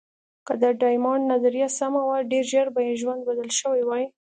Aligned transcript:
که 0.47 0.53
د 0.61 0.63
ډایمونډ 0.81 1.23
نظریه 1.33 1.67
سمه 1.79 2.01
وه، 2.07 2.17
ډېر 2.31 2.43
ژر 2.51 2.67
به 2.75 2.81
یې 2.87 2.93
ژوند 3.01 3.21
بدل 3.29 3.49
شوی 3.59 3.81
وای. 3.85 4.05